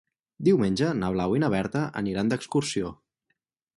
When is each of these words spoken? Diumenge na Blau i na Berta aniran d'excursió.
Diumenge 0.45 0.87
na 1.01 1.11
Blau 1.15 1.35
i 1.39 1.43
na 1.43 1.51
Berta 1.55 1.83
aniran 2.03 2.33
d'excursió. 2.33 2.91